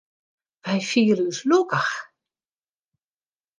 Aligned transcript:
Wy 0.63 0.79
fiele 0.89 1.23
ús 1.29 1.39
lokkich. 1.49 1.93